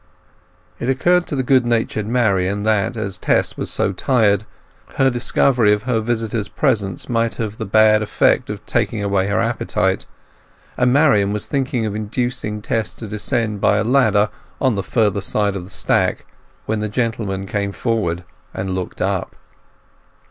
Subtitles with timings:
[0.79, 4.45] It occurred to the good natured Marian that, as Tess was so tired,
[4.95, 9.39] her discovery of her visitor's presence might have the bad effect of taking away her
[9.39, 10.07] appetite;
[10.75, 14.29] and Marian was thinking of inducing Tess to descend by a ladder
[14.59, 16.25] on the further side of the stack
[16.65, 18.23] when the gentleman came forward
[18.55, 19.35] and looked up.